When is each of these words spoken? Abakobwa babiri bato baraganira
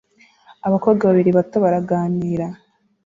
Abakobwa 0.67 1.03
babiri 1.09 1.31
bato 1.37 1.57
baraganira 1.63 2.45